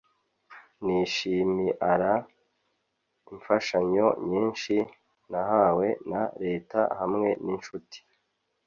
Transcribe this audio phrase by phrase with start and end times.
[0.85, 2.13] nishimiara
[3.33, 4.75] imfashanyo nyinshi
[5.31, 7.99] nahawe na leta hamwe n'incuti